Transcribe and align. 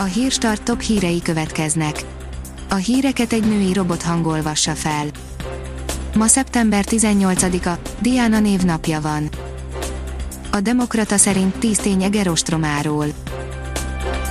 A 0.00 0.04
hírstart 0.04 0.62
top 0.62 0.80
hírei 0.80 1.22
következnek. 1.22 2.04
A 2.68 2.74
híreket 2.74 3.32
egy 3.32 3.48
női 3.48 3.72
robot 3.72 4.02
hangolvassa 4.02 4.74
fel. 4.74 5.06
Ma 6.14 6.26
szeptember 6.26 6.84
18-a, 6.88 7.70
Diana 8.00 8.40
névnapja 8.40 9.00
van. 9.00 9.28
A 10.50 10.60
Demokrata 10.60 11.16
szerint 11.16 11.54
10 11.58 11.78
tény 11.78 12.02
Eger 12.02 12.28
ostromáról. 12.28 13.06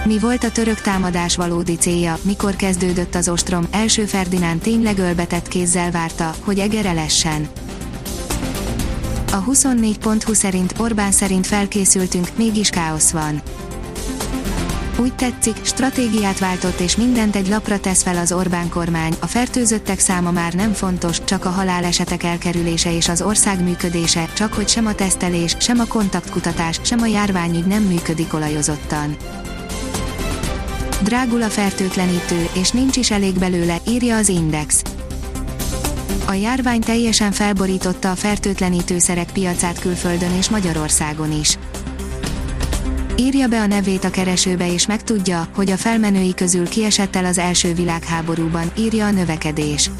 Mi 0.06 0.20
volt 0.20 0.44
a 0.44 0.52
török 0.52 0.82
támadás 0.82 1.36
valódi 1.36 1.76
célja, 1.76 2.18
mikor 2.22 2.56
kezdődött 2.56 3.16
az 3.16 3.30
ostrom, 3.30 3.68
első 3.72 4.06
Ferdinánd 4.06 4.62
tényleg 4.62 4.98
ölbetett 4.98 5.48
kézzel 5.48 5.92
várta, 5.92 6.36
hogy 6.44 6.60
Eger 6.60 6.86
elessen. 6.86 7.48
A 9.32 9.44
24.20 9.44 10.34
szerint 10.34 10.74
Orbán 10.80 11.12
szerint 11.12 11.48
felkészültünk, 11.48 12.28
mégis 12.38 12.70
káosz 12.70 13.12
van. 13.12 13.42
Úgy 15.00 15.16
tetszik, 15.16 15.58
stratégiát 15.62 16.40
váltott 16.40 16.80
és 16.80 16.96
mindent 16.96 17.36
egy 17.36 17.48
lapra 17.48 17.80
tesz 17.80 18.04
fel 18.04 18.18
az 18.18 18.32
Orbán 18.32 18.70
kormány, 18.70 19.14
a 19.20 19.28
fertőzöttek 19.28 20.00
száma 20.00 20.32
már 20.32 20.54
nem 20.54 20.74
fontos, 20.74 21.24
csak 21.24 21.46
a 21.46 21.50
halálesetek 21.50 22.24
elkerülése 22.24 22.96
és 22.96 23.10
az 23.10 23.22
ország 23.22 23.64
működése, 23.64 24.30
csak 24.34 24.54
hogy 24.54 24.68
sem 24.68 24.86
a 24.86 24.96
tesztelés, 24.96 25.56
sem 25.60 25.80
a 25.80 25.86
kontaktkutatás, 25.86 26.80
sem 26.84 27.02
a 27.02 27.06
járványügy 27.06 27.66
nem 27.66 27.84
működik 27.84 28.34
olajozottan. 28.34 29.16
Drágul 31.04 31.42
a 31.42 31.50
fertőtlenítő, 31.50 32.50
és 32.54 32.72
nincs 32.72 32.96
is 32.96 33.12
elég 33.12 33.40
belőle, 33.40 33.78
írja 33.88 34.16
az 34.16 34.30
Index. 34.30 34.82
A 36.28 36.34
járvány 36.34 36.82
teljesen 36.82 37.32
felborította 37.32 38.12
a 38.12 38.16
fertőtlenítőszerek 38.16 39.32
piacát 39.32 39.80
külföldön 39.80 40.38
és 40.38 40.50
Magyarországon 40.50 41.32
is. 41.32 41.58
Írja 43.20 43.48
be 43.48 43.62
a 43.62 43.66
nevét 43.66 44.04
a 44.04 44.10
keresőbe 44.10 44.74
és 44.74 44.88
megtudja, 44.88 45.48
hogy 45.56 45.70
a 45.70 45.78
felmenői 45.78 46.34
közül 46.34 46.70
kiesett 46.70 47.16
el 47.16 47.26
az 47.26 47.38
első 47.38 47.74
világháborúban, 47.74 48.72
írja 48.78 49.06
a 49.06 49.12
növekedés. 49.12 49.92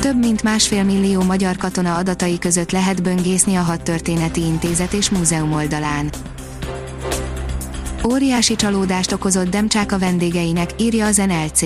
Több 0.00 0.18
mint 0.18 0.42
másfél 0.42 0.84
millió 0.84 1.22
magyar 1.22 1.56
katona 1.56 1.94
adatai 1.94 2.38
között 2.38 2.70
lehet 2.70 3.02
böngészni 3.02 3.54
a 3.54 3.60
hadtörténeti 3.60 4.40
intézet 4.40 4.92
és 4.92 5.10
múzeum 5.10 5.52
oldalán. 5.52 6.10
Óriási 8.10 8.56
csalódást 8.56 9.12
okozott 9.12 9.50
Demcsák 9.50 9.92
a 9.92 9.98
vendégeinek, 9.98 10.70
írja 10.78 11.06
az 11.06 11.16
NLC. 11.16 11.62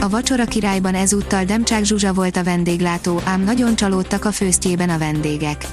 A 0.00 0.08
vacsora 0.08 0.44
királyban 0.44 0.94
ezúttal 0.94 1.44
Demcsák 1.44 1.84
Zsuzsa 1.84 2.12
volt 2.12 2.36
a 2.36 2.44
vendéglátó, 2.44 3.20
ám 3.24 3.44
nagyon 3.44 3.76
csalódtak 3.76 4.24
a 4.24 4.32
főztjében 4.32 4.90
a 4.90 4.98
vendégek. 4.98 5.66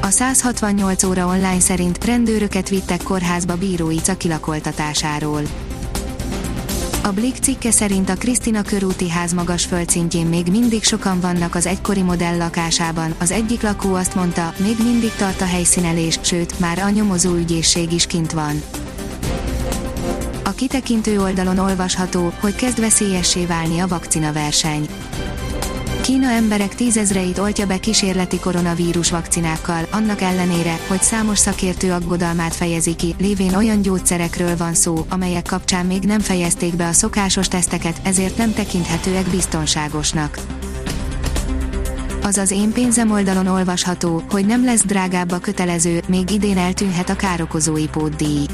A 0.00 0.10
168 0.10 1.02
óra 1.02 1.26
online 1.26 1.60
szerint 1.60 2.04
rendőröket 2.04 2.68
vittek 2.68 3.02
kórházba 3.02 3.56
bíróica 3.56 4.16
kilakoltatásáról. 4.16 5.42
A 7.02 7.08
Blick 7.08 7.42
cikke 7.42 7.70
szerint 7.70 8.08
a 8.08 8.14
Krisztina 8.14 8.62
körúti 8.62 9.10
ház 9.10 9.32
magas 9.32 9.64
földszintjén 9.64 10.26
még 10.26 10.46
mindig 10.46 10.84
sokan 10.84 11.20
vannak 11.20 11.54
az 11.54 11.66
egykori 11.66 12.02
modell 12.02 12.36
lakásában, 12.36 13.14
az 13.18 13.30
egyik 13.30 13.62
lakó 13.62 13.94
azt 13.94 14.14
mondta, 14.14 14.52
még 14.58 14.76
mindig 14.82 15.12
tart 15.12 15.40
a 15.40 15.46
helyszínelés, 15.46 16.18
sőt, 16.22 16.58
már 16.58 16.78
a 16.78 16.90
nyomozó 16.90 17.34
ügyészség 17.34 17.92
is 17.92 18.06
kint 18.06 18.32
van. 18.32 18.62
A 20.44 20.50
kitekintő 20.50 21.20
oldalon 21.20 21.58
olvasható, 21.58 22.32
hogy 22.40 22.54
kezd 22.54 22.80
veszélyessé 22.80 23.46
válni 23.46 23.78
a 23.78 23.86
vakcina 23.86 24.32
verseny. 24.32 24.86
Kína 26.08 26.30
emberek 26.30 26.74
tízezreit 26.74 27.38
oltja 27.38 27.66
be 27.66 27.78
kísérleti 27.78 28.38
koronavírus 28.38 29.10
vakcinákkal, 29.10 29.86
annak 29.90 30.20
ellenére, 30.20 30.78
hogy 30.86 31.02
számos 31.02 31.38
szakértő 31.38 31.92
aggodalmát 31.92 32.54
fejezi 32.54 32.94
ki, 32.94 33.14
lévén 33.18 33.54
olyan 33.54 33.82
gyógyszerekről 33.82 34.56
van 34.56 34.74
szó, 34.74 35.06
amelyek 35.08 35.46
kapcsán 35.46 35.86
még 35.86 36.02
nem 36.02 36.20
fejezték 36.20 36.76
be 36.76 36.86
a 36.86 36.92
szokásos 36.92 37.48
teszteket, 37.48 38.00
ezért 38.02 38.36
nem 38.36 38.52
tekinthetőek 38.52 39.26
biztonságosnak. 39.26 40.38
Az 42.22 42.36
az 42.36 42.50
én 42.50 42.72
pénzem 42.72 43.10
oldalon 43.10 43.46
olvasható, 43.46 44.22
hogy 44.30 44.46
nem 44.46 44.64
lesz 44.64 44.84
drágább 44.84 45.30
a 45.30 45.38
kötelező, 45.38 46.02
még 46.06 46.30
idén 46.30 46.58
eltűnhet 46.58 47.08
a 47.08 47.16
károkozói 47.16 47.88
pótdíj 47.88 48.46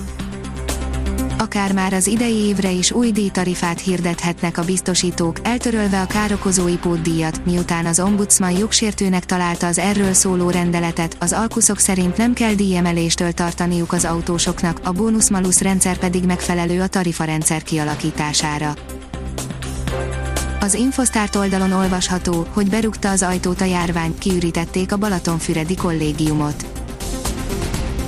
akár 1.55 1.73
már 1.73 1.93
az 1.93 2.07
idei 2.07 2.35
évre 2.35 2.71
is 2.71 2.93
új 2.93 3.11
díjtarifát 3.11 3.81
hirdethetnek 3.81 4.59
a 4.59 4.65
biztosítók, 4.65 5.37
eltörölve 5.43 6.01
a 6.01 6.07
károkozói 6.07 6.77
pótdíjat, 6.77 7.45
miután 7.45 7.87
az 7.87 8.01
ombudsman 8.01 8.51
jogsértőnek 8.51 9.25
találta 9.25 9.67
az 9.67 9.79
erről 9.79 10.13
szóló 10.13 10.51
rendeletet, 10.51 11.17
az 11.21 11.33
alkuszok 11.33 11.79
szerint 11.79 12.17
nem 12.17 12.33
kell 12.33 12.55
díjemeléstől 12.55 13.33
tartaniuk 13.33 13.93
az 13.93 14.05
autósoknak, 14.05 14.81
a 14.83 14.93
bónusz-malusz 14.93 15.61
rendszer 15.61 15.97
pedig 15.99 16.25
megfelelő 16.25 16.81
a 16.81 16.87
tarifarendszer 16.87 17.63
kialakítására. 17.63 18.75
Az 20.61 20.75
Infosztárt 20.75 21.37
oldalon 21.37 21.73
olvasható, 21.73 22.47
hogy 22.53 22.69
berúgta 22.69 23.11
az 23.11 23.23
ajtót 23.23 23.61
a 23.61 23.65
járvány, 23.65 24.19
kiürítették 24.19 24.93
a 24.93 24.97
Balatonfüredi 24.97 25.75
kollégiumot. 25.75 26.84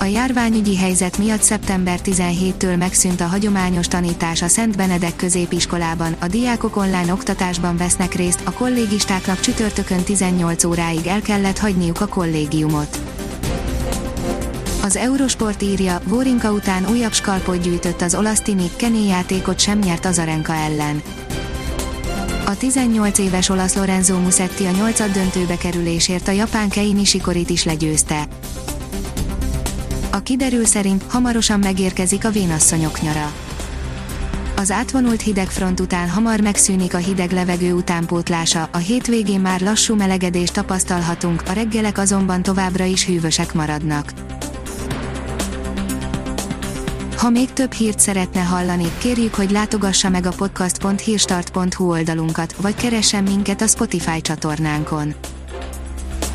Járványügyi 0.06 0.77
helyzet 0.77 1.19
miatt 1.19 1.43
szeptember 1.43 1.99
17-től 2.05 2.78
megszűnt 2.78 3.21
a 3.21 3.27
hagyományos 3.27 3.89
tanítás 3.89 4.43
a 4.43 4.49
Szent 4.49 4.77
Benedek 4.77 5.17
középiskolában, 5.17 6.17
a 6.19 6.27
diákok 6.27 6.77
online 6.77 7.12
oktatásban 7.12 7.77
vesznek 7.77 8.15
részt, 8.15 8.41
a 8.45 8.53
kollégistáknak 8.53 9.41
csütörtökön 9.41 10.03
18 10.03 10.65
óráig 10.65 11.06
el 11.06 11.21
kellett 11.21 11.59
hagyniuk 11.59 12.00
a 12.00 12.06
kollégiumot. 12.06 12.99
Az 14.83 14.97
Eurosport 14.97 15.62
írja, 15.62 16.00
Vórinka 16.05 16.53
után 16.53 16.87
újabb 16.91 17.12
skalpot 17.12 17.61
gyűjtött 17.61 18.00
az 18.00 18.15
olasz 18.15 18.41
Tini, 18.41 18.71
Kenny 18.77 19.06
játékot 19.06 19.61
sem 19.61 19.78
nyert 19.78 20.05
Azarenka 20.05 20.55
ellen. 20.55 21.03
A 22.47 22.56
18 22.56 23.19
éves 23.19 23.49
olasz 23.49 23.75
Lorenzo 23.75 24.19
Musetti 24.19 24.65
a 24.65 24.71
nyolcad 24.71 25.11
döntőbe 25.11 25.56
kerülésért 25.56 26.28
a 26.28 26.31
japán 26.31 26.69
Kei 26.69 26.93
Nishikorit 26.93 27.50
is 27.50 27.65
legyőzte. 27.65 28.27
A 30.16 30.22
kiderül 30.22 30.65
szerint 30.65 31.04
hamarosan 31.09 31.59
megérkezik 31.59 32.25
a 32.25 32.31
vénasszonyok 32.31 33.00
nyara. 33.00 33.32
Az 34.56 34.71
átvonult 34.71 35.21
hidegfront 35.21 35.81
után 35.81 36.09
hamar 36.09 36.41
megszűnik 36.41 36.94
a 36.94 36.99
hideg 36.99 37.31
levegő 37.31 37.72
utánpótlása, 37.72 38.69
a 38.72 38.77
hétvégén 38.77 39.41
már 39.41 39.60
lassú 39.60 39.94
melegedést 39.94 40.53
tapasztalhatunk, 40.53 41.43
a 41.49 41.53
reggelek 41.53 41.99
azonban 41.99 42.43
továbbra 42.43 42.84
is 42.84 43.06
hűvösek 43.06 43.54
maradnak. 43.54 44.12
Ha 47.16 47.31
még 47.31 47.53
több 47.53 47.72
hírt 47.72 48.00
szeretne 48.00 48.41
hallani, 48.41 48.87
kérjük, 48.98 49.34
hogy 49.34 49.50
látogassa 49.50 50.09
meg 50.09 50.27
a 50.27 50.33
podcast.hírstart.hu 50.37 51.91
oldalunkat, 51.91 52.53
vagy 52.53 52.75
keressen 52.75 53.22
minket 53.22 53.60
a 53.60 53.66
Spotify 53.66 54.21
csatornánkon 54.21 55.15